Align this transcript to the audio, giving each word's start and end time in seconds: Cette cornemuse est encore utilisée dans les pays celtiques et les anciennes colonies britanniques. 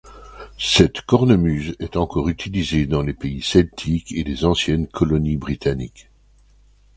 Cette 0.57 1.01
cornemuse 1.01 1.75
est 1.77 1.95
encore 1.95 2.27
utilisée 2.29 2.87
dans 2.87 3.03
les 3.03 3.13
pays 3.13 3.43
celtiques 3.43 4.11
et 4.13 4.23
les 4.23 4.45
anciennes 4.45 4.87
colonies 4.87 5.37
britanniques. 5.37 6.09